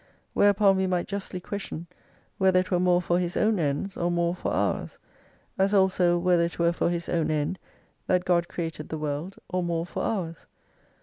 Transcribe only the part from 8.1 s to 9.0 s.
God created the